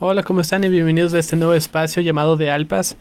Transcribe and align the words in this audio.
Hola, 0.00 0.22
¿cómo 0.22 0.42
están? 0.42 0.62
Y 0.62 0.68
bienvenidos 0.68 1.12
a 1.12 1.18
este 1.18 1.34
nuevo 1.34 1.54
espacio 1.54 2.00
llamado 2.00 2.36
de 2.36 2.52
Alpas, 2.52 2.96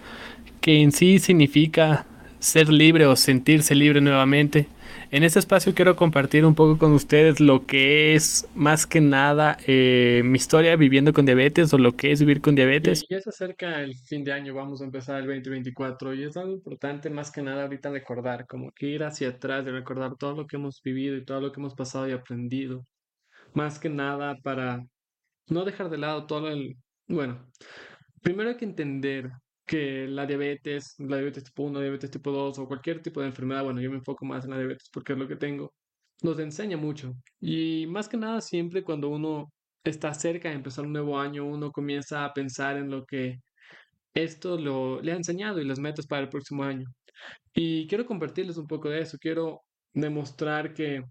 que 0.62 0.82
en 0.82 0.92
sí 0.92 1.20
significa 1.20 2.08
ser 2.40 2.70
libre 2.70 3.06
o 3.06 3.16
sentirse 3.16 3.76
libre 3.76 4.02
nuevamente. 4.02 4.68
En 5.12 5.22
este 5.22 5.38
espacio 5.38 5.76
quiero 5.76 5.96
compartir 5.96 6.44
un 6.44 6.56
poco 6.56 6.80
con 6.80 6.94
ustedes 6.94 7.40
lo 7.40 7.68
que 7.68 8.16
es 8.16 8.48
más 8.56 8.88
que 8.88 9.00
nada 9.00 9.60
eh, 9.68 10.24
mi 10.26 10.38
historia 10.38 10.76
viviendo 10.76 11.14
con 11.14 11.28
diabetes 11.28 11.72
o 11.72 11.78
lo 11.78 11.96
que 11.96 12.12
es 12.12 12.20
vivir 12.22 12.42
con 12.42 12.56
diabetes. 12.56 13.06
Y 13.08 13.14
ya 13.14 13.22
se 13.22 13.30
acerca 13.30 13.80
el 13.80 13.94
fin 13.94 14.24
de 14.24 14.34
año, 14.34 14.56
vamos 14.56 14.82
a 14.82 14.86
empezar 14.86 15.20
el 15.20 15.28
2024 15.28 16.16
y 16.16 16.24
es 16.24 16.36
algo 16.36 16.54
importante 16.54 17.12
más 17.12 17.30
que 17.30 17.44
nada 17.44 17.62
ahorita 17.62 17.92
recordar, 17.92 18.48
como 18.48 18.72
que 18.72 18.88
ir 18.88 19.04
hacia 19.04 19.30
atrás 19.30 19.68
y 19.68 19.70
recordar 19.70 20.16
todo 20.18 20.36
lo 20.36 20.48
que 20.48 20.56
hemos 20.56 20.82
vivido 20.84 21.16
y 21.16 21.24
todo 21.24 21.42
lo 21.42 21.52
que 21.52 21.60
hemos 21.60 21.76
pasado 21.76 22.10
y 22.10 22.14
aprendido. 22.14 22.88
Más 23.54 23.78
que 23.78 23.90
nada 23.90 24.36
para 24.42 24.84
no 25.50 25.66
dejar 25.66 25.90
de 25.90 25.98
lado 25.98 26.26
todo 26.26 26.50
el... 26.50 26.76
Bueno, 27.08 27.52
primero 28.22 28.50
hay 28.50 28.58
que 28.58 28.66
entender 28.66 29.32
que 29.66 30.08
la 30.08 30.26
diabetes, 30.26 30.96
la 31.00 31.18
diabetes 31.18 31.44
tipo 31.46 31.64
1, 31.64 31.80
diabetes 31.80 32.12
tipo 32.12 32.32
2 32.32 32.60
o 32.60 32.68
cualquier 32.68 33.02
tipo 33.02 33.22
de 33.22 33.28
enfermedad, 33.28 33.64
bueno, 33.64 33.82
yo 33.82 33.90
me 33.90 33.98
enfoco 33.98 34.26
más 34.26 34.44
en 34.46 34.52
la 34.52 34.58
diabetes 34.58 34.90
porque 34.92 35.14
es 35.14 35.20
lo 35.20 35.28
que 35.28 35.36
tengo, 35.38 35.74
nos 36.24 36.40
enseña 36.40 36.78
mucho. 36.78 37.14
Y 37.40 37.86
más 37.88 38.10
que 38.10 38.18
nada 38.18 38.42
siempre 38.42 38.84
cuando 38.84 39.10
uno 39.10 39.52
está 39.84 40.14
cerca 40.14 40.50
de 40.50 40.56
empezar 40.56 40.86
un 40.86 40.94
nuevo 40.94 41.20
año, 41.20 41.46
uno 41.46 41.72
comienza 41.72 42.26
a 42.26 42.34
pensar 42.34 42.78
en 42.78 42.90
lo 42.92 43.06
que 43.06 43.40
esto 44.14 44.58
lo, 44.58 45.02
le 45.02 45.14
ha 45.14 45.16
enseñado 45.16 45.62
y 45.62 45.66
las 45.66 45.80
metas 45.80 46.08
para 46.08 46.24
el 46.24 46.30
próximo 46.30 46.64
año. 46.64 46.88
Y 47.54 47.88
quiero 47.88 48.06
compartirles 48.06 48.58
un 48.58 48.68
poco 48.68 48.90
de 48.90 49.02
eso, 49.02 49.18
quiero 49.20 49.64
demostrar 49.94 50.74
que 50.74 51.04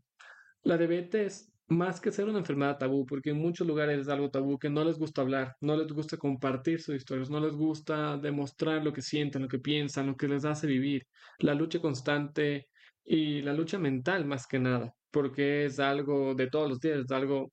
la 0.63 0.79
diabetes, 0.79 1.53
más 1.69 2.01
que 2.01 2.13
ser 2.13 2.29
una 2.29 2.39
enfermedad 2.39 2.79
tabú, 2.79 3.05
porque 3.07 3.31
en 3.31 3.39
muchos 3.39 3.67
lugares 3.67 4.01
es 4.01 4.09
algo 4.09 4.31
tabú 4.31 4.59
que 4.59 4.71
no 4.71 4.85
les 4.85 4.99
gusta 4.99 5.23
hablar, 5.23 5.57
no 5.61 5.77
les 5.77 5.93
gusta 5.93 6.17
compartir 6.17 6.81
sus 6.81 6.97
historias, 6.97 7.31
no 7.31 7.41
les 7.41 7.55
gusta 7.55 8.17
demostrar 8.19 8.85
lo 8.85 8.93
que 8.93 9.03
sienten, 9.03 9.43
lo 9.43 9.49
que 9.49 9.59
piensan, 9.59 10.07
lo 10.07 10.17
que 10.17 10.29
les 10.29 10.45
hace 10.45 10.67
vivir, 10.67 11.07
la 11.39 11.55
lucha 11.55 11.81
constante 11.81 12.69
y 13.05 13.43
la 13.43 13.53
lucha 13.55 13.79
mental 13.79 14.25
más 14.27 14.47
que 14.47 14.59
nada, 14.61 14.93
porque 15.11 15.67
es 15.67 15.79
algo 15.81 16.35
de 16.35 16.49
todos 16.49 16.69
los 16.69 16.81
días, 16.81 17.01
es 17.01 17.11
algo 17.11 17.53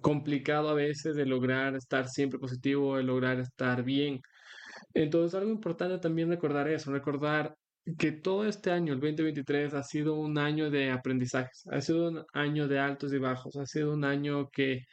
complicado 0.00 0.70
a 0.70 0.74
veces 0.74 1.16
de 1.16 1.26
lograr 1.26 1.76
estar 1.76 2.08
siempre 2.08 2.38
positivo, 2.38 2.96
de 2.96 3.02
lograr 3.04 3.40
estar 3.40 3.82
bien. 3.84 4.20
Entonces, 4.94 5.34
algo 5.34 5.50
importante 5.50 5.98
también 5.98 6.30
recordar 6.30 6.68
eso, 6.68 6.92
recordar 6.92 7.54
que 7.98 8.12
todo 8.12 8.46
este 8.46 8.70
año, 8.70 8.92
el 8.92 9.00
2023, 9.00 9.74
ha 9.74 9.82
sido 9.82 10.14
un 10.14 10.38
año 10.38 10.70
de 10.70 10.90
aprendizajes, 10.90 11.64
ha 11.70 11.80
sido 11.80 12.08
un 12.08 12.24
año 12.32 12.68
de 12.68 12.78
altos 12.78 13.12
y 13.12 13.18
bajos, 13.18 13.56
ha 13.56 13.66
sido 13.66 13.92
un 13.94 14.04
año 14.04 14.48
que 14.50 14.84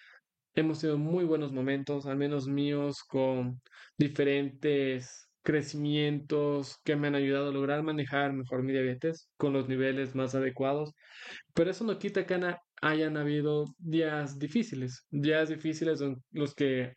hemos 0.55 0.79
tenido 0.79 0.97
muy 0.97 1.25
buenos 1.25 1.51
momentos, 1.53 2.05
al 2.05 2.17
menos 2.17 2.47
míos, 2.47 3.03
con 3.07 3.61
diferentes 3.97 5.27
crecimientos 5.43 6.77
que 6.83 6.95
me 6.97 7.07
han 7.07 7.15
ayudado 7.15 7.49
a 7.49 7.53
lograr 7.53 7.81
manejar 7.81 8.33
mejor 8.33 8.63
mi 8.63 8.73
diabetes 8.73 9.29
con 9.37 9.53
los 9.53 9.69
niveles 9.69 10.13
más 10.15 10.35
adecuados. 10.35 10.93
Pero 11.53 11.71
eso 11.71 11.85
no 11.85 11.99
quita 11.99 12.25
que 12.25 12.37
hayan 12.81 13.17
habido 13.17 13.65
días 13.77 14.37
difíciles, 14.39 15.05
días 15.09 15.49
difíciles 15.49 16.01
en 16.01 16.17
los 16.31 16.53
que 16.53 16.93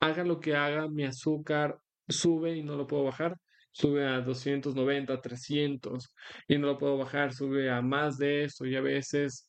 haga 0.00 0.24
lo 0.24 0.40
que 0.40 0.56
haga, 0.56 0.88
mi 0.88 1.04
azúcar 1.04 1.78
sube 2.08 2.56
y 2.56 2.62
no 2.64 2.76
lo 2.76 2.86
puedo 2.86 3.04
bajar. 3.04 3.36
Sube 3.72 4.06
a 4.06 4.20
290, 4.20 5.20
300 5.20 6.14
y 6.46 6.58
no 6.58 6.68
lo 6.68 6.78
puedo 6.78 6.98
bajar, 6.98 7.32
sube 7.32 7.70
a 7.70 7.80
más 7.82 8.18
de 8.18 8.44
eso 8.44 8.66
y 8.66 8.76
a 8.76 8.80
veces 8.80 9.46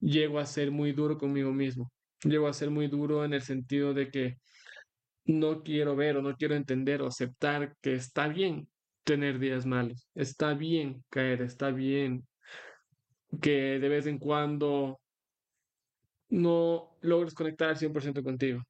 llego 0.00 0.38
a 0.38 0.46
ser 0.46 0.70
muy 0.70 0.92
duro 0.92 1.18
conmigo 1.18 1.52
mismo. 1.52 1.90
Llego 2.22 2.48
a 2.48 2.52
ser 2.52 2.70
muy 2.70 2.88
duro 2.88 3.24
en 3.24 3.32
el 3.32 3.42
sentido 3.42 3.94
de 3.94 4.10
que 4.10 4.36
no 5.24 5.62
quiero 5.62 5.96
ver 5.96 6.16
o 6.16 6.22
no 6.22 6.36
quiero 6.36 6.54
entender 6.54 7.02
o 7.02 7.06
aceptar 7.06 7.74
que 7.80 7.94
está 7.94 8.28
bien 8.28 8.68
tener 9.04 9.38
días 9.38 9.66
malos, 9.66 10.08
está 10.14 10.54
bien 10.54 11.02
caer, 11.10 11.42
está 11.42 11.70
bien 11.70 12.26
que 13.40 13.78
de 13.78 13.88
vez 13.88 14.06
en 14.06 14.18
cuando 14.18 15.00
no 16.28 16.96
logres 17.00 17.34
conectar 17.34 17.68
al 17.70 17.76
100% 17.76 18.22
contigo. 18.22 18.62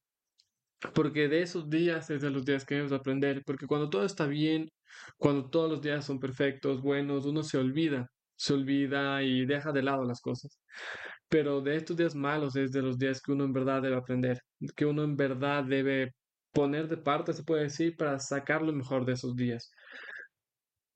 Porque 0.94 1.28
de 1.28 1.42
esos 1.42 1.70
días 1.70 2.10
es 2.10 2.22
de 2.22 2.30
los 2.30 2.44
días 2.44 2.64
que 2.64 2.74
debes 2.74 2.92
aprender. 2.92 3.42
Porque 3.44 3.66
cuando 3.66 3.88
todo 3.88 4.04
está 4.04 4.26
bien, 4.26 4.68
cuando 5.18 5.50
todos 5.50 5.70
los 5.70 5.82
días 5.82 6.04
son 6.04 6.20
perfectos, 6.20 6.82
buenos, 6.82 7.26
uno 7.26 7.42
se 7.42 7.58
olvida, 7.58 8.08
se 8.36 8.54
olvida 8.54 9.22
y 9.22 9.46
deja 9.46 9.72
de 9.72 9.82
lado 9.82 10.04
las 10.04 10.20
cosas. 10.20 10.58
Pero 11.28 11.60
de 11.62 11.76
estos 11.76 11.96
días 11.96 12.14
malos 12.14 12.56
es 12.56 12.72
de 12.72 12.82
los 12.82 12.98
días 12.98 13.20
que 13.22 13.32
uno 13.32 13.44
en 13.44 13.52
verdad 13.52 13.82
debe 13.82 13.96
aprender, 13.96 14.40
que 14.76 14.86
uno 14.86 15.04
en 15.04 15.16
verdad 15.16 15.64
debe 15.64 16.12
poner 16.52 16.88
de 16.88 16.98
parte, 16.98 17.32
se 17.32 17.44
puede 17.44 17.64
decir, 17.64 17.96
para 17.96 18.18
sacar 18.18 18.62
lo 18.62 18.72
mejor 18.72 19.04
de 19.06 19.14
esos 19.14 19.34
días 19.36 19.70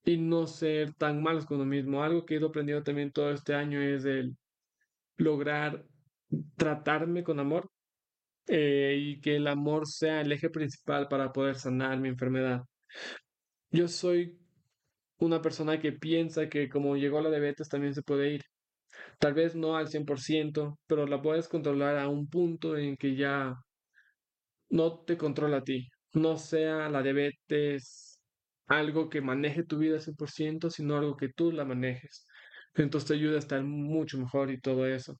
y 0.06 0.18
no 0.18 0.46
ser 0.46 0.94
tan 0.94 1.22
malos 1.22 1.46
con 1.46 1.58
uno 1.58 1.66
mismo. 1.66 2.02
Algo 2.02 2.24
que 2.24 2.34
he 2.34 2.38
ido 2.38 2.48
aprendiendo 2.48 2.84
también 2.84 3.12
todo 3.12 3.30
este 3.32 3.54
año 3.54 3.80
es 3.82 4.04
el 4.04 4.36
lograr 5.18 5.84
tratarme 6.56 7.24
con 7.24 7.40
amor 7.40 7.70
eh, 8.48 8.96
y 8.98 9.20
que 9.20 9.36
el 9.36 9.46
amor 9.48 9.86
sea 9.86 10.20
el 10.20 10.32
eje 10.32 10.50
principal 10.50 11.08
para 11.08 11.32
poder 11.32 11.56
sanar 11.56 11.98
mi 11.98 12.08
enfermedad. 12.08 12.62
Yo 13.76 13.88
soy 13.88 14.38
una 15.18 15.42
persona 15.42 15.78
que 15.78 15.92
piensa 15.92 16.48
que 16.48 16.66
como 16.70 16.96
llegó 16.96 17.20
la 17.20 17.28
diabetes 17.28 17.68
también 17.68 17.92
se 17.94 18.02
puede 18.02 18.32
ir. 18.32 18.42
Tal 19.18 19.34
vez 19.34 19.54
no 19.54 19.76
al 19.76 19.88
100%, 19.88 20.78
pero 20.86 21.06
la 21.06 21.20
puedes 21.20 21.48
controlar 21.48 21.98
a 21.98 22.08
un 22.08 22.26
punto 22.28 22.78
en 22.78 22.96
que 22.96 23.16
ya 23.16 23.54
no 24.70 25.00
te 25.04 25.18
controla 25.18 25.58
a 25.58 25.64
ti. 25.64 25.88
No 26.14 26.38
sea 26.38 26.88
la 26.88 27.02
diabetes 27.02 28.22
algo 28.66 29.10
que 29.10 29.20
maneje 29.20 29.62
tu 29.64 29.76
vida 29.78 29.96
al 29.96 30.00
100%, 30.02 30.70
sino 30.70 30.96
algo 30.96 31.16
que 31.16 31.28
tú 31.28 31.52
la 31.52 31.66
manejes. 31.66 32.26
Entonces 32.74 33.08
te 33.08 33.14
ayuda 33.14 33.36
a 33.36 33.40
estar 33.40 33.62
mucho 33.62 34.18
mejor 34.18 34.50
y 34.50 34.58
todo 34.60 34.86
eso. 34.86 35.18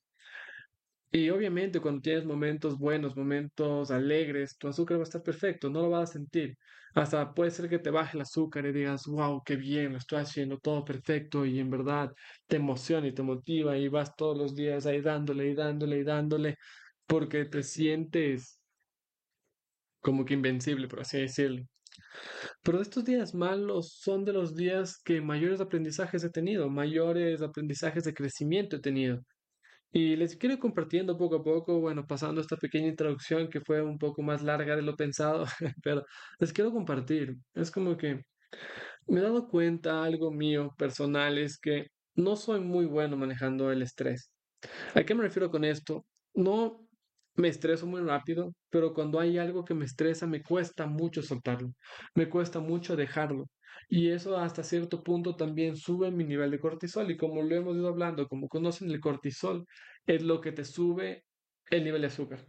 Y 1.17 1.31
obviamente 1.31 1.81
cuando 1.81 2.03
tienes 2.03 2.27
momentos 2.27 2.77
buenos, 2.79 3.17
momentos 3.17 3.91
alegres, 3.91 4.59
tu 4.59 4.69
azúcar 4.69 4.99
va 4.99 5.01
a 5.01 5.05
estar 5.05 5.23
perfecto, 5.23 5.71
no 5.71 5.81
lo 5.81 5.89
vas 5.89 6.11
a 6.11 6.13
sentir. 6.13 6.59
Hasta 6.95 7.33
puede 7.33 7.51
ser 7.51 7.71
que 7.71 7.79
te 7.79 7.91
baje 7.91 8.19
el 8.19 8.23
azúcar 8.23 8.67
y 8.67 8.73
digas, 8.73 9.07
wow, 9.07 9.43
qué 9.43 9.57
bien, 9.57 9.93
lo 9.93 9.99
estoy 9.99 10.19
haciendo 10.21 10.59
todo 10.59 10.85
perfecto 10.85 11.47
y 11.47 11.59
en 11.59 11.71
verdad 11.71 12.13
te 12.47 12.57
emociona 12.57 13.07
y 13.07 13.15
te 13.15 13.23
motiva 13.23 13.79
y 13.79 13.89
vas 13.89 14.15
todos 14.15 14.37
los 14.37 14.55
días 14.55 14.85
ahí 14.85 15.01
dándole 15.01 15.49
y 15.49 15.55
dándole 15.55 15.99
y 16.01 16.05
dándole 16.05 16.57
porque 17.07 17.47
te 17.47 17.63
sientes 17.63 18.61
como 20.03 20.25
que 20.27 20.35
invencible, 20.35 20.87
por 20.87 21.01
así 21.01 21.19
decirlo. 21.19 21.63
Pero 22.63 22.81
estos 22.83 23.05
días 23.07 23.35
malos 23.35 23.99
son 24.03 24.25
de 24.25 24.33
los 24.35 24.55
días 24.55 24.99
que 25.03 25.21
mayores 25.23 25.61
aprendizajes 25.63 26.25
he 26.25 26.31
tenido, 26.31 26.69
mayores 26.69 27.41
aprendizajes 27.43 28.05
de 28.05 28.13
crecimiento 28.15 28.77
he 28.77 28.81
tenido. 28.81 29.23
Y 29.93 30.17
les 30.17 30.37
quiero 30.37 30.55
ir 30.55 30.61
compartiendo 30.61 31.17
poco 31.17 31.37
a 31.37 31.43
poco, 31.45 31.81
bueno, 31.81 32.07
pasando 32.07 32.41
esta 32.41 32.57
pequeña 32.57 32.89
introducción 32.89 33.49
que 33.49 33.61
fue 33.61 33.83
un 33.83 33.99
poco 33.99 34.23
más 34.23 34.43
larga 34.43 34.77
de 34.77 34.83
lo 34.83 34.97
pensado, 34.97 35.45
pero 35.83 36.05
les 36.39 36.53
quiero 36.53 36.73
compartir. 36.73 37.37
Es 37.55 37.71
como 37.71 37.97
que 37.97 38.23
me 39.07 39.21
he 39.21 39.23
dado 39.23 39.49
cuenta, 39.49 40.05
algo 40.05 40.31
mío 40.33 40.75
personal, 40.79 41.39
es 41.39 41.59
que 41.59 41.89
no 42.17 42.37
soy 42.37 42.61
muy 42.61 42.87
bueno 42.87 43.17
manejando 43.17 43.71
el 43.73 43.83
estrés. 43.83 44.33
¿A 44.95 45.05
qué 45.05 45.15
me 45.15 45.23
refiero 45.23 45.51
con 45.51 45.65
esto? 45.65 46.07
No 46.35 46.86
me 47.37 47.49
estreso 47.49 47.87
muy 47.87 48.01
rápido, 48.03 48.53
pero 48.71 48.95
cuando 48.95 49.21
hay 49.21 49.39
algo 49.39 49.65
que 49.65 49.75
me 49.75 49.85
estresa, 49.85 50.27
me 50.27 50.43
cuesta 50.43 50.87
mucho 50.87 51.23
soltarlo, 51.23 51.71
me 52.15 52.29
cuesta 52.29 52.61
mucho 52.61 52.97
dejarlo. 52.97 53.47
Y 53.89 54.11
eso 54.11 54.39
hasta 54.39 54.63
cierto 54.65 55.03
punto 55.03 55.37
también 55.37 55.77
sube 55.77 56.11
mi 56.11 56.25
nivel 56.25 56.51
de 56.51 56.59
cortisol. 56.59 57.11
Y 57.11 57.17
como 57.17 57.43
lo 57.43 57.55
hemos 57.55 57.77
ido 57.77 57.89
hablando, 57.89 58.27
como 58.29 58.49
conocen 58.49 58.91
el 58.91 59.01
cortisol, 59.01 59.65
es 60.07 60.23
lo 60.23 60.41
que 60.41 60.53
te 60.53 60.65
sube 60.65 61.25
el 61.71 61.85
nivel 61.85 62.01
de 62.03 62.09
azúcar. 62.09 62.47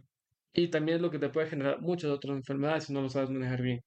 Y 0.52 0.68
también 0.70 0.96
es 0.96 1.02
lo 1.02 1.10
que 1.10 1.18
te 1.18 1.28
puede 1.30 1.48
generar 1.48 1.80
muchas 1.80 2.10
otras 2.10 2.36
enfermedades 2.36 2.84
si 2.84 2.92
no 2.92 3.02
lo 3.02 3.08
sabes 3.10 3.30
manejar 3.30 3.62
bien. 3.62 3.80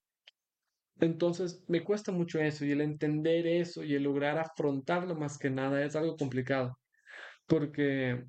Entonces, 1.00 1.64
me 1.68 1.84
cuesta 1.84 2.12
mucho 2.12 2.40
eso 2.40 2.64
y 2.66 2.72
el 2.72 2.82
entender 2.82 3.48
eso 3.48 3.84
y 3.84 3.96
el 3.96 4.04
lograr 4.04 4.38
afrontarlo 4.38 5.16
más 5.16 5.38
que 5.38 5.50
nada 5.50 5.84
es 5.84 5.96
algo 5.96 6.16
complicado, 6.16 6.78
porque 7.48 8.24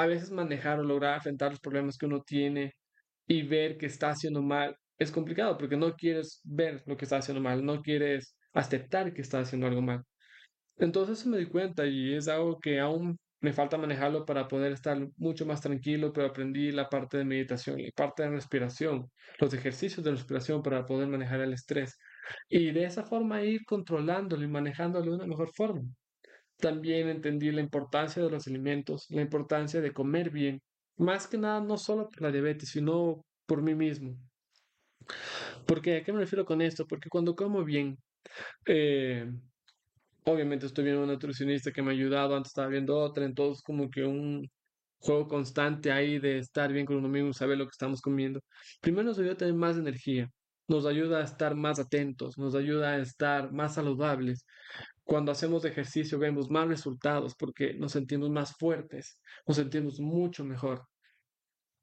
a 0.00 0.06
veces 0.06 0.30
manejar 0.30 0.80
o 0.80 0.82
lograr 0.82 1.16
enfrentar 1.16 1.50
los 1.50 1.60
problemas 1.60 1.98
que 1.98 2.06
uno 2.06 2.22
tiene 2.22 2.74
y 3.26 3.42
ver 3.42 3.76
que 3.76 3.86
está 3.86 4.10
haciendo 4.10 4.42
mal 4.42 4.74
es 4.98 5.10
complicado 5.12 5.58
porque 5.58 5.76
no 5.76 5.94
quieres 5.94 6.40
ver 6.44 6.82
lo 6.86 6.96
que 6.96 7.04
está 7.04 7.18
haciendo 7.18 7.42
mal, 7.42 7.64
no 7.64 7.82
quieres 7.82 8.34
aceptar 8.54 9.12
que 9.12 9.20
está 9.22 9.40
haciendo 9.40 9.66
algo 9.66 9.82
mal. 9.82 10.02
Entonces 10.78 11.26
me 11.26 11.38
di 11.38 11.46
cuenta 11.46 11.86
y 11.86 12.14
es 12.14 12.28
algo 12.28 12.58
que 12.60 12.80
aún 12.80 13.18
me 13.42 13.52
falta 13.52 13.78
manejarlo 13.78 14.24
para 14.26 14.48
poder 14.48 14.72
estar 14.72 14.98
mucho 15.18 15.46
más 15.46 15.60
tranquilo, 15.60 16.12
pero 16.12 16.28
aprendí 16.28 16.72
la 16.72 16.88
parte 16.88 17.18
de 17.18 17.24
meditación 17.26 17.80
y 17.80 17.90
parte 17.92 18.22
de 18.22 18.30
respiración, 18.30 19.10
los 19.38 19.52
ejercicios 19.54 20.04
de 20.04 20.12
respiración 20.12 20.62
para 20.62 20.86
poder 20.86 21.08
manejar 21.08 21.40
el 21.42 21.52
estrés 21.52 21.98
y 22.48 22.70
de 22.72 22.84
esa 22.84 23.04
forma 23.04 23.42
ir 23.42 23.64
controlándolo 23.66 24.44
y 24.44 24.48
manejándolo 24.48 25.10
de 25.10 25.16
una 25.16 25.26
mejor 25.26 25.50
forma. 25.54 25.82
También 26.60 27.08
entendí 27.08 27.50
la 27.50 27.60
importancia 27.60 28.22
de 28.22 28.30
los 28.30 28.46
alimentos, 28.46 29.06
la 29.10 29.22
importancia 29.22 29.80
de 29.80 29.92
comer 29.92 30.30
bien, 30.30 30.60
más 30.96 31.26
que 31.26 31.38
nada 31.38 31.60
no 31.60 31.76
solo 31.78 32.08
por 32.08 32.22
la 32.22 32.30
diabetes, 32.30 32.70
sino 32.70 33.24
por 33.46 33.62
mí 33.62 33.74
mismo. 33.74 34.16
Porque, 35.66 35.96
¿a 35.96 36.04
qué 36.04 36.12
me 36.12 36.20
refiero 36.20 36.44
con 36.44 36.60
esto? 36.60 36.86
Porque 36.86 37.08
cuando 37.08 37.34
como 37.34 37.64
bien, 37.64 37.96
eh, 38.66 39.30
obviamente 40.24 40.66
estoy 40.66 40.84
viendo 40.84 41.02
una 41.02 41.14
nutricionista 41.14 41.72
que 41.72 41.82
me 41.82 41.90
ha 41.90 41.92
ayudado, 41.92 42.36
antes 42.36 42.50
estaba 42.50 42.68
viendo 42.68 42.98
otra, 42.98 43.24
entonces 43.24 43.62
como 43.62 43.90
que 43.90 44.04
un 44.04 44.48
juego 44.98 45.28
constante 45.28 45.90
ahí 45.92 46.18
de 46.18 46.38
estar 46.38 46.72
bien 46.72 46.86
con 46.86 46.96
uno 46.96 47.08
mismo, 47.08 47.32
saber 47.32 47.58
lo 47.58 47.64
que 47.64 47.72
estamos 47.72 48.00
comiendo. 48.00 48.40
Primero 48.80 49.04
nos 49.04 49.18
ayuda 49.18 49.32
a 49.32 49.36
tener 49.36 49.54
más 49.54 49.76
energía, 49.76 50.28
nos 50.68 50.86
ayuda 50.86 51.20
a 51.20 51.24
estar 51.24 51.54
más 51.54 51.78
atentos, 51.78 52.36
nos 52.38 52.54
ayuda 52.54 52.92
a 52.92 52.98
estar 52.98 53.52
más 53.52 53.74
saludables. 53.74 54.44
Cuando 55.10 55.32
hacemos 55.32 55.64
ejercicio 55.64 56.20
vemos 56.20 56.50
más 56.50 56.68
resultados 56.68 57.34
porque 57.34 57.74
nos 57.74 57.90
sentimos 57.90 58.30
más 58.30 58.54
fuertes, 58.56 59.20
nos 59.44 59.56
sentimos 59.56 59.98
mucho 59.98 60.44
mejor. 60.44 60.86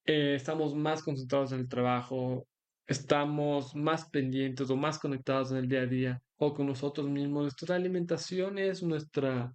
Eh, 0.06 0.35
estamos 0.35 0.74
más 0.74 1.03
concentrados 1.03 1.51
en 1.51 1.59
el 1.59 1.68
trabajo, 1.68 2.47
estamos 2.85 3.75
más 3.75 4.09
pendientes 4.12 4.69
o 4.69 4.77
más 4.77 4.97
conectados 4.97 5.51
en 5.51 5.57
el 5.57 5.68
día 5.68 5.81
a 5.81 5.85
día 5.88 6.21
o 6.38 6.53
con 6.53 6.68
nosotros 6.68 7.09
mismos. 7.09 7.41
Nuestra 7.41 7.75
alimentación 7.75 8.59
es 8.59 8.81
nuestra, 8.81 9.53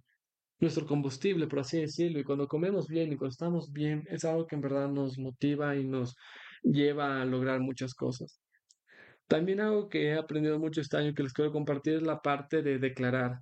nuestro 0.59 0.85
combustible, 0.85 1.47
por 1.47 1.61
así 1.61 1.81
decirlo, 1.81 2.19
y 2.19 2.23
cuando 2.23 2.47
comemos 2.47 2.87
bien 2.87 3.11
y 3.11 3.17
cuando 3.17 3.31
estamos 3.31 3.71
bien, 3.71 4.03
es 4.05 4.23
algo 4.23 4.45
que 4.45 4.53
en 4.53 4.61
verdad 4.61 4.87
nos 4.87 5.17
motiva 5.17 5.75
y 5.75 5.83
nos 5.83 6.15
lleva 6.61 7.23
a 7.23 7.25
lograr 7.25 7.59
muchas 7.59 7.95
cosas. 7.95 8.39
También 9.27 9.61
algo 9.61 9.89
que 9.89 10.09
he 10.09 10.13
aprendido 10.15 10.59
mucho 10.59 10.79
este 10.79 10.97
año 10.97 11.15
que 11.15 11.23
les 11.23 11.33
quiero 11.33 11.51
compartir 11.51 11.95
es 11.95 12.03
la 12.03 12.21
parte 12.21 12.61
de 12.61 12.77
declarar. 12.77 13.39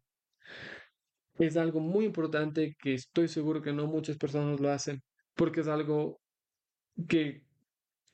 Es 1.38 1.58
algo 1.58 1.80
muy 1.80 2.06
importante 2.06 2.76
que 2.80 2.94
estoy 2.94 3.28
seguro 3.28 3.62
que 3.62 3.74
no 3.74 3.88
muchas 3.88 4.18
personas 4.18 4.60
lo 4.60 4.70
hacen, 4.70 5.02
porque 5.36 5.62
es 5.62 5.68
algo 5.68 6.20
que 7.08 7.44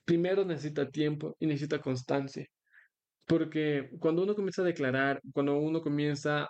primero 0.05 0.45
necesita 0.45 0.89
tiempo 0.89 1.35
y 1.39 1.47
necesita 1.47 1.81
constancia. 1.81 2.45
Porque 3.25 3.89
cuando 3.99 4.23
uno 4.23 4.35
comienza 4.35 4.61
a 4.61 4.65
declarar, 4.65 5.21
cuando 5.33 5.57
uno 5.57 5.81
comienza 5.81 6.49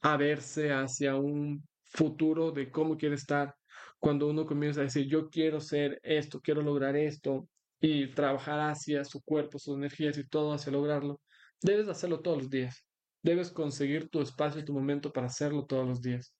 a 0.00 0.16
verse 0.16 0.72
hacia 0.72 1.16
un 1.16 1.62
futuro 1.84 2.52
de 2.52 2.70
cómo 2.70 2.96
quiere 2.96 3.16
estar, 3.16 3.54
cuando 3.98 4.28
uno 4.28 4.46
comienza 4.46 4.80
a 4.80 4.84
decir, 4.84 5.06
yo 5.08 5.28
quiero 5.28 5.60
ser 5.60 6.00
esto, 6.02 6.40
quiero 6.40 6.62
lograr 6.62 6.96
esto, 6.96 7.48
y 7.80 8.12
trabajar 8.14 8.60
hacia 8.70 9.04
su 9.04 9.22
cuerpo, 9.22 9.58
sus 9.58 9.76
energías 9.76 10.16
y 10.18 10.26
todo 10.26 10.52
hacia 10.52 10.72
lograrlo, 10.72 11.20
debes 11.62 11.88
hacerlo 11.88 12.20
todos 12.20 12.38
los 12.38 12.50
días. 12.50 12.84
Debes 13.26 13.50
conseguir 13.50 14.08
tu 14.08 14.20
espacio 14.20 14.60
y 14.60 14.64
tu 14.64 14.72
momento 14.72 15.12
para 15.12 15.26
hacerlo 15.26 15.66
todos 15.66 15.84
los 15.84 16.00
días. 16.00 16.32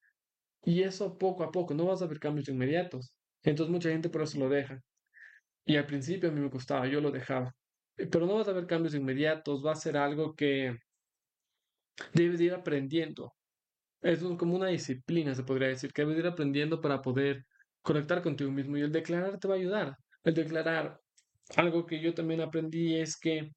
Y 0.63 0.85
eso 0.85 1.19
poco 1.19 1.43
a 1.43 1.51
poco, 1.51 1.75
no 1.75 1.87
vas 1.87 2.01
a 2.01 2.07
ver 2.07 2.21
cambios 2.21 2.49
inmediatos. 2.49 3.13
Entonces 3.43 3.73
mucha 3.73 3.89
gente 3.91 4.09
por 4.09 4.23
eso 4.23 4.39
lo 4.39 4.49
deja. 4.49 4.81
Y 5.65 5.75
al 5.77 5.85
principio 5.85 6.29
a 6.29 6.33
mí 6.33 6.41
me 6.41 6.49
costaba, 6.49 6.87
yo 6.87 7.01
lo 7.01 7.11
dejaba. 7.11 7.53
Pero 7.97 8.27
no 8.27 8.37
vas 8.37 8.47
a 8.47 8.53
ver 8.53 8.69
cambios 8.69 8.95
inmediatos, 8.95 9.67
va 9.67 9.73
a 9.73 9.75
ser 9.75 9.97
algo 9.97 10.37
que 10.37 10.77
debes 12.13 12.41
ir 12.41 12.55
aprendiendo. 12.55 13.35
Es 14.01 14.21
como 14.39 14.55
una 14.55 14.69
disciplina, 14.69 15.35
se 15.35 15.43
podría 15.43 15.67
decir, 15.67 15.93
que 15.93 16.03
debes 16.03 16.19
ir 16.19 16.29
aprendiendo 16.29 16.81
para 16.81 17.03
poder 17.03 17.45
conectar 17.83 18.23
contigo 18.23 18.53
mismo. 18.53 18.77
Y 18.77 18.83
el 18.83 18.93
declarar 18.93 19.41
te 19.41 19.49
va 19.49 19.55
a 19.55 19.59
ayudar. 19.59 19.97
El 20.23 20.35
declarar, 20.35 21.01
algo 21.57 21.85
que 21.85 22.01
yo 22.01 22.15
también 22.15 22.43
aprendí 22.43 22.95
es 22.95 23.19
que 23.19 23.51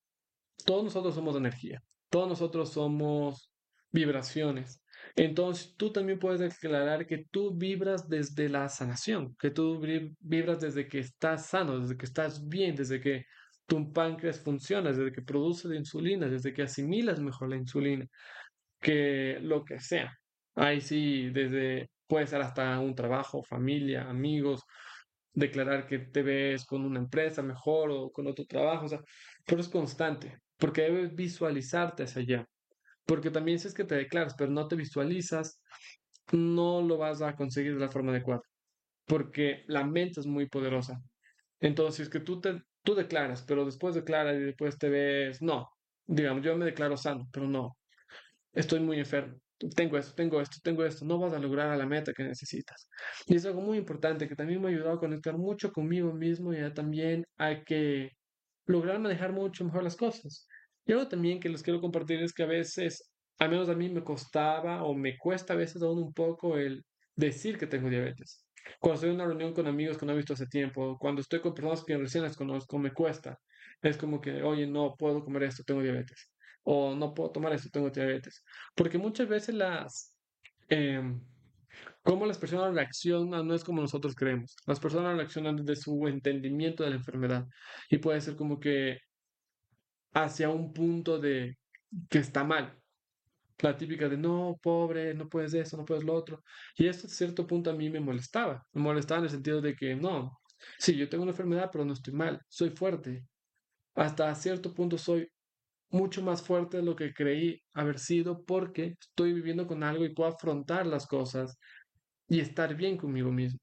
todos 0.66 0.84
nosotros 0.84 1.14
somos 1.14 1.36
energía, 1.36 1.80
todos 2.10 2.28
nosotros 2.28 2.72
somos 2.74 3.52
vibraciones. 3.92 4.82
Entonces 5.16 5.76
tú 5.78 5.92
también 5.92 6.20
puedes 6.20 6.40
declarar 6.40 7.08
que 7.08 7.26
tú 7.32 7.56
vibras 7.56 8.08
desde 8.10 8.50
la 8.50 8.70
sanación, 8.70 9.36
que 9.40 9.52
tú 9.52 9.82
vibras 10.20 10.60
desde 10.60 10.88
que 10.88 11.00
estás 11.00 11.48
sano, 11.48 11.80
desde 11.80 11.98
que 11.98 12.06
estás 12.06 12.48
bien, 12.48 12.76
desde 12.76 13.00
que 13.00 13.26
tu 13.66 13.92
páncreas 13.94 14.40
funciona, 14.42 14.90
desde 14.92 15.12
que 15.12 15.22
produces 15.22 15.72
insulina, 15.74 16.28
desde 16.28 16.54
que 16.54 16.64
asimilas 16.64 17.20
mejor 17.20 17.50
la 17.50 17.58
insulina, 17.58 18.06
que 18.82 19.40
lo 19.42 19.64
que 19.64 19.80
sea. 19.80 20.12
Ahí 20.56 20.82
sí, 20.82 21.30
desde 21.32 21.90
puede 22.08 22.28
ser 22.28 22.42
hasta 22.42 22.80
un 22.80 22.96
trabajo, 22.96 23.44
familia, 23.44 24.10
amigos, 24.10 24.64
declarar 25.34 25.88
que 25.88 26.00
te 26.00 26.24
ves 26.24 26.66
con 26.66 26.84
una 26.84 27.00
empresa 27.00 27.42
mejor 27.44 27.92
o 27.92 28.12
con 28.12 28.28
otro 28.28 28.46
trabajo, 28.46 28.86
o 28.86 28.90
sea, 28.90 29.02
pero 29.46 29.62
es 29.62 29.70
constante, 29.70 30.40
porque 30.60 30.84
debes 30.84 31.16
visualizarte 31.16 32.04
hacia 32.04 32.22
allá. 32.22 32.46
Porque 33.06 33.32
también 33.32 33.60
si 33.60 33.68
es 33.68 33.74
que 33.74 33.86
te 33.86 33.96
declaras, 33.96 34.36
pero 34.38 34.52
no 34.52 34.68
te 34.68 34.76
visualizas, 34.76 35.62
no 36.32 36.82
lo 36.82 36.98
vas 36.98 37.22
a 37.22 37.36
conseguir 37.36 37.74
de 37.76 37.80
la 37.80 37.90
forma 37.90 38.12
adecuada. 38.12 38.42
Porque 39.06 39.64
la 39.68 39.86
mente 39.86 40.20
es 40.20 40.28
muy 40.28 40.48
poderosa. 40.48 41.02
Entonces, 41.60 41.96
si 41.96 42.02
es 42.04 42.10
que 42.10 42.20
tú, 42.20 42.42
te, 42.42 42.62
tú 42.84 42.96
declaras, 42.96 43.44
pero 43.48 43.66
después 43.66 43.96
declaras 43.96 44.36
y 44.38 44.42
después 44.42 44.78
te 44.78 44.90
ves, 44.90 45.42
no, 45.42 45.70
digamos, 46.08 46.44
yo 46.44 46.56
me 46.58 46.66
declaro 46.66 46.98
sano, 46.98 47.28
pero 47.32 47.48
no, 47.48 47.78
estoy 48.54 48.80
muy 48.82 49.00
enfermo 49.00 49.40
tengo 49.76 49.98
esto, 49.98 50.14
tengo 50.16 50.40
esto, 50.42 50.58
tengo 50.64 50.86
esto, 50.86 51.06
no 51.06 51.20
vas 51.20 51.34
a 51.34 51.40
lograr 51.40 51.78
la 51.78 51.86
meta 51.86 52.14
que 52.14 52.24
necesitas. 52.24 52.88
Y 53.28 53.36
es 53.36 53.46
algo 53.46 53.62
muy 53.62 53.78
importante 53.78 54.28
que 54.28 54.36
también 54.36 54.62
me 54.62 54.68
ha 54.68 54.72
ayudado 54.72 54.94
a 54.94 55.00
conectar 55.00 55.38
mucho 55.38 55.72
conmigo 55.72 56.14
mismo 56.14 56.54
y 56.54 56.74
también 56.74 57.26
a 57.38 57.64
que 57.64 58.12
lograr 58.70 59.00
manejar 59.00 59.34
mucho 59.34 59.66
mejor 59.66 59.84
las 59.84 59.96
cosas. 59.96 60.48
Y 60.86 60.92
algo 60.92 61.08
también 61.08 61.40
que 61.40 61.50
les 61.50 61.64
quiero 61.64 61.82
compartir 61.82 62.22
es 62.22 62.34
que 62.34 62.44
a 62.44 62.48
veces, 62.48 63.12
al 63.40 63.50
menos 63.50 63.70
a 63.70 63.76
mí 63.76 63.90
me 63.90 64.04
costaba 64.04 64.84
o 64.84 64.94
me 64.94 65.18
cuesta 65.18 65.54
a 65.54 65.58
veces 65.58 65.82
aún 65.82 66.00
un 66.00 66.14
poco 66.14 66.58
el 66.58 66.86
decir 67.16 67.58
que 67.58 67.68
tengo 67.68 67.90
diabetes. 67.90 68.46
Cuando 68.80 68.96
estoy 68.96 69.10
en 69.10 69.16
una 69.16 69.26
reunión 69.26 69.54
con 69.54 69.68
amigos 69.68 69.98
que 69.98 70.06
no 70.06 70.14
he 70.14 70.18
visto 70.18 70.34
hace 70.34 70.46
tiempo, 70.46 70.98
cuando 71.00 71.22
estoy 71.22 71.42
con 71.42 71.54
personas 71.54 71.84
que 71.84 71.98
recién 71.98 72.24
las 72.24 72.38
conozco, 72.38 72.78
me 72.78 72.94
cuesta. 72.94 73.38
Es 73.82 73.98
como 73.98 74.22
que, 74.22 74.44
oye, 74.44 74.68
no 74.68 74.96
puedo 74.98 75.24
comer 75.24 75.44
esto, 75.44 75.64
tengo 75.64 75.82
diabetes 75.82 76.32
o 76.64 76.96
no 76.96 77.14
puedo 77.14 77.32
tomar 77.32 77.54
esto, 77.54 77.70
tengo 77.72 77.90
diabetes. 77.90 78.44
Porque 78.76 79.00
muchas 79.00 79.28
veces 79.28 79.56
las, 79.56 80.16
eh, 80.70 81.02
cómo 82.04 82.26
las 82.26 82.38
personas 82.38 82.74
reaccionan 82.74 83.48
no 83.48 83.56
es 83.56 83.64
como 83.64 83.82
nosotros 83.82 84.16
creemos. 84.16 84.56
Las 84.66 84.80
personas 84.80 85.16
reaccionan 85.18 85.56
desde 85.58 85.82
su 85.82 86.08
entendimiento 86.08 86.84
de 86.84 86.92
la 86.92 86.96
enfermedad 86.98 87.46
y 87.90 87.98
puede 87.98 88.22
ser 88.22 88.36
como 88.36 88.60
que 88.60 89.00
hacia 90.14 90.50
un 90.50 90.74
punto 90.74 91.20
de 91.20 91.58
que 92.10 92.20
está 92.20 92.44
mal. 92.44 92.76
La 93.60 93.78
típica 93.78 94.08
de 94.08 94.18
no, 94.18 94.58
pobre, 94.62 95.14
no 95.14 95.28
puedes 95.28 95.54
eso, 95.54 95.76
no 95.78 95.86
puedes 95.86 96.04
lo 96.04 96.14
otro. 96.14 96.44
Y 96.76 96.88
esto 96.88 97.08
a 97.08 97.10
cierto 97.10 97.46
punto 97.46 97.70
a 97.70 97.74
mí 97.74 97.90
me 97.90 98.00
molestaba. 98.00 98.66
Me 98.72 98.82
molestaba 98.82 99.20
en 99.20 99.26
el 99.26 99.32
sentido 99.32 99.62
de 99.62 99.76
que 99.76 99.96
no, 99.96 100.40
sí, 100.78 100.96
yo 100.96 101.10
tengo 101.10 101.24
una 101.24 101.32
enfermedad, 101.32 101.70
pero 101.72 101.86
no 101.86 101.94
estoy 101.94 102.14
mal, 102.14 102.42
soy 102.48 102.70
fuerte. 102.72 103.26
Hasta 103.96 104.34
cierto 104.36 104.74
punto 104.74 104.98
soy 104.98 105.30
mucho 105.92 106.22
más 106.22 106.42
fuerte 106.42 106.78
de 106.78 106.84
lo 106.84 106.96
que 106.96 107.14
creí 107.14 107.62
haber 107.74 108.00
sido 108.00 108.44
porque 108.46 108.96
estoy 109.00 109.34
viviendo 109.34 109.68
con 109.68 109.84
algo 109.84 110.06
y 110.06 110.14
puedo 110.14 110.30
afrontar 110.30 110.86
las 110.88 111.08
cosas 111.08 111.58
y 112.28 112.40
estar 112.40 112.76
bien 112.76 112.98
conmigo 112.98 113.32
mismo. 113.32 113.60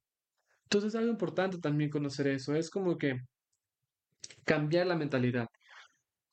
Entonces 0.65 0.95
es 0.95 0.97
algo 0.97 1.11
importante 1.11 1.59
también 1.59 1.91
conocer 1.91 2.27
eso, 2.29 2.55
es 2.55 2.71
como 2.71 2.99
que 2.99 3.21
cambiar 4.45 4.87
la 4.87 4.97
mentalidad. 4.97 5.47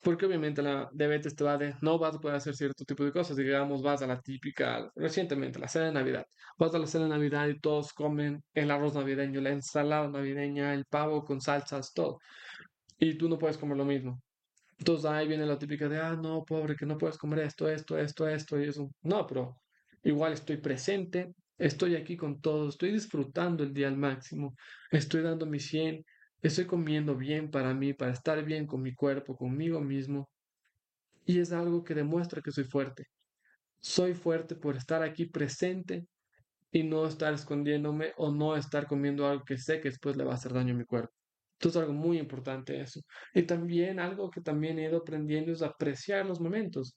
Porque 0.02 0.26
obviamente 0.26 0.62
la 0.62 0.90
diabetes 0.92 1.34
te 1.34 1.44
va 1.44 1.56
de, 1.56 1.74
no 1.80 1.98
vas 1.98 2.14
a 2.16 2.18
poder 2.20 2.36
hacer 2.36 2.54
cierto 2.54 2.84
tipo 2.84 3.04
de 3.04 3.12
cosas, 3.12 3.36
digamos, 3.36 3.82
vas 3.82 4.02
a 4.02 4.06
la 4.06 4.20
típica, 4.20 4.90
recientemente, 4.96 5.58
la 5.58 5.68
cena 5.68 5.86
de 5.86 5.92
Navidad, 5.92 6.26
vas 6.58 6.74
a 6.74 6.78
la 6.78 6.86
cena 6.86 7.04
de 7.04 7.10
Navidad 7.10 7.48
y 7.48 7.58
todos 7.60 7.92
comen 7.94 8.42
el 8.54 8.70
arroz 8.70 8.94
navideño, 8.94 9.40
la 9.40 9.50
ensalada 9.50 10.08
navideña, 10.08 10.74
el 10.74 10.84
pavo 10.86 11.24
con 11.24 11.40
salsas, 11.40 11.92
todo. 11.94 12.18
Y 12.98 13.16
tú 13.18 13.28
no 13.28 13.38
puedes 13.38 13.58
comer 13.58 13.78
lo 13.78 13.84
mismo. 13.86 14.20
Entonces 14.78 15.10
ahí 15.10 15.28
viene 15.28 15.46
la 15.46 15.58
típica 15.58 15.88
de, 15.88 15.98
ah, 15.98 16.16
no, 16.16 16.44
pobre, 16.44 16.76
que 16.76 16.86
no 16.86 16.98
puedes 16.98 17.16
comer 17.18 17.40
esto, 17.40 17.68
esto, 17.68 17.98
esto, 17.98 18.28
esto 18.28 18.60
y 18.60 18.68
eso. 18.68 18.90
No, 19.02 19.26
pero 19.26 19.56
igual 20.02 20.32
estoy 20.32 20.56
presente, 20.58 21.34
estoy 21.58 21.96
aquí 21.96 22.16
con 22.16 22.40
todos, 22.40 22.74
estoy 22.74 22.92
disfrutando 22.92 23.62
el 23.62 23.72
día 23.72 23.88
al 23.88 23.96
máximo, 23.96 24.54
estoy 24.90 25.22
dando 25.22 25.46
mi 25.46 25.60
100, 25.60 26.04
estoy 26.42 26.66
comiendo 26.66 27.16
bien 27.16 27.50
para 27.50 27.72
mí, 27.74 27.94
para 27.94 28.12
estar 28.12 28.44
bien 28.44 28.66
con 28.66 28.82
mi 28.82 28.94
cuerpo, 28.94 29.36
conmigo 29.36 29.80
mismo. 29.80 30.28
Y 31.24 31.38
es 31.38 31.52
algo 31.52 31.84
que 31.84 31.94
demuestra 31.94 32.42
que 32.42 32.50
soy 32.50 32.64
fuerte. 32.64 33.06
Soy 33.80 34.14
fuerte 34.14 34.54
por 34.56 34.76
estar 34.76 35.02
aquí 35.02 35.26
presente 35.26 36.06
y 36.70 36.82
no 36.82 37.06
estar 37.06 37.32
escondiéndome 37.32 38.12
o 38.16 38.32
no 38.32 38.56
estar 38.56 38.86
comiendo 38.86 39.26
algo 39.26 39.44
que 39.44 39.56
sé 39.56 39.80
que 39.80 39.88
después 39.88 40.16
le 40.16 40.24
va 40.24 40.32
a 40.32 40.34
hacer 40.34 40.52
daño 40.52 40.74
a 40.74 40.78
mi 40.78 40.84
cuerpo. 40.84 41.14
Entonces, 41.64 41.80
algo 41.80 41.94
muy 41.94 42.18
importante 42.18 42.78
eso. 42.78 43.00
Y 43.32 43.44
también 43.44 43.98
algo 43.98 44.28
que 44.28 44.42
también 44.42 44.78
he 44.78 44.84
ido 44.84 44.98
aprendiendo 44.98 45.50
es 45.50 45.62
apreciar 45.62 46.26
los 46.26 46.38
momentos. 46.38 46.94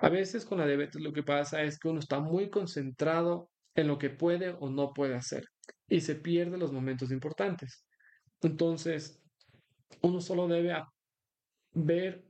A 0.00 0.08
veces 0.08 0.46
con 0.46 0.56
la 0.56 0.66
diabetes 0.66 1.02
lo 1.02 1.12
que 1.12 1.22
pasa 1.22 1.62
es 1.62 1.78
que 1.78 1.88
uno 1.88 1.98
está 1.98 2.18
muy 2.18 2.48
concentrado 2.48 3.50
en 3.74 3.88
lo 3.88 3.98
que 3.98 4.08
puede 4.08 4.56
o 4.58 4.70
no 4.70 4.94
puede 4.94 5.16
hacer 5.16 5.44
y 5.86 6.00
se 6.00 6.14
pierde 6.14 6.56
los 6.56 6.72
momentos 6.72 7.12
importantes. 7.12 7.84
Entonces, 8.40 9.20
uno 10.00 10.22
solo 10.22 10.48
debe 10.48 10.74
ver 11.74 12.24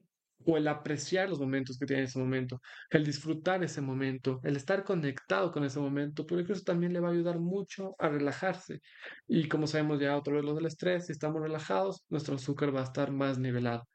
o 0.47 0.57
el 0.57 0.69
apreciar 0.69 1.29
los 1.29 1.41
momentos 1.41 1.77
que 1.77 1.87
tiene 1.87 2.05
ese 2.05 2.19
momento, 2.21 2.61
el 2.91 3.05
disfrutar 3.05 3.65
ese 3.65 3.81
momento, 3.81 4.41
el 4.45 4.57
estar 4.57 4.85
conectado 4.85 5.51
con 5.51 5.65
ese 5.65 5.81
momento, 5.81 6.25
porque 6.25 6.53
eso 6.53 6.63
también 6.63 6.93
le 6.93 7.01
va 7.01 7.09
a 7.09 7.13
ayudar 7.13 7.41
mucho 7.41 7.97
a 7.99 8.09
relajarse. 8.09 8.81
Y 9.27 9.49
como 9.49 9.67
sabemos 9.67 10.01
ya 10.01 10.17
otra 10.17 10.35
vez 10.35 10.45
lo 10.45 10.55
del 10.55 10.67
estrés, 10.67 11.07
si 11.07 11.13
estamos 11.13 11.43
relajados, 11.43 12.05
nuestro 12.09 12.37
azúcar 12.37 12.75
va 12.75 12.81
a 12.81 12.85
estar 12.85 13.11
más 13.11 13.39
nivelado. 13.39 13.89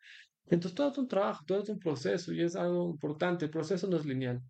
Entonces 0.48 0.76
todo 0.76 0.92
es 0.92 0.98
un 0.98 1.08
trabajo, 1.08 1.44
todo 1.48 1.64
es 1.64 1.70
un 1.70 1.80
proceso 1.80 2.34
y 2.34 2.42
es 2.44 2.56
algo 2.58 2.90
importante. 2.92 3.46
El 3.46 3.52
proceso 3.52 3.88
no 3.88 3.96
es 3.98 4.06
lineal, 4.06 4.42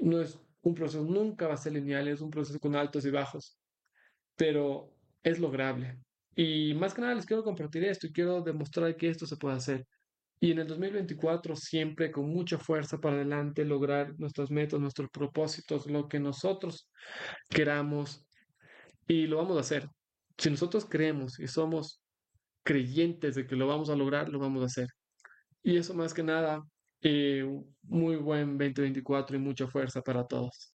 no 0.00 0.20
es 0.20 0.38
un 0.60 0.74
proceso, 0.74 1.02
nunca 1.04 1.48
va 1.48 1.54
a 1.54 1.56
ser 1.56 1.72
lineal, 1.72 2.08
es 2.08 2.20
un 2.20 2.30
proceso 2.30 2.58
con 2.60 2.76
altos 2.76 3.06
y 3.06 3.10
bajos, 3.10 3.56
pero 4.36 4.94
es 5.22 5.38
lograble. 5.38 5.98
Y 6.36 6.74
más 6.74 6.92
que 6.94 7.00
nada 7.00 7.14
les 7.14 7.26
quiero 7.26 7.42
compartir 7.42 7.84
esto 7.84 8.06
y 8.06 8.12
quiero 8.12 8.42
demostrar 8.42 8.94
que 8.96 9.08
esto 9.08 9.26
se 9.26 9.36
puede 9.36 9.56
hacer. 9.56 9.86
Y 10.42 10.50
en 10.50 10.58
el 10.58 10.66
2024 10.66 11.54
siempre 11.54 12.10
con 12.10 12.28
mucha 12.28 12.58
fuerza 12.58 12.98
para 12.98 13.14
adelante 13.14 13.64
lograr 13.64 14.18
nuestros 14.18 14.50
metas, 14.50 14.80
nuestros 14.80 15.08
propósitos, 15.08 15.86
lo 15.86 16.08
que 16.08 16.18
nosotros 16.18 16.90
queramos 17.48 18.26
y 19.06 19.28
lo 19.28 19.36
vamos 19.36 19.56
a 19.56 19.60
hacer. 19.60 19.88
Si 20.36 20.50
nosotros 20.50 20.84
creemos 20.90 21.38
y 21.38 21.46
somos 21.46 22.02
creyentes 22.64 23.36
de 23.36 23.46
que 23.46 23.54
lo 23.54 23.68
vamos 23.68 23.88
a 23.88 23.94
lograr, 23.94 24.30
lo 24.30 24.40
vamos 24.40 24.64
a 24.64 24.66
hacer. 24.66 24.88
Y 25.62 25.76
eso 25.76 25.94
más 25.94 26.12
que 26.12 26.24
nada, 26.24 26.60
eh, 27.02 27.48
muy 27.82 28.16
buen 28.16 28.58
2024 28.58 29.36
y 29.36 29.38
mucha 29.38 29.68
fuerza 29.68 30.02
para 30.02 30.26
todos. 30.26 30.71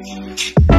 Música 0.00 0.69